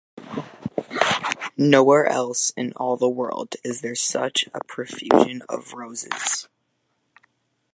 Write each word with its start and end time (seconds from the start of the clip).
Nowhere 1.57 2.07
else 2.07 2.49
in 2.57 2.73
all 2.73 2.97
the 2.97 3.07
world 3.07 3.53
is 3.63 3.81
there 3.81 3.93
such 3.93 4.45
a 4.51 4.63
profusion 4.63 5.43
of 5.47 5.73
roses. 5.73 6.47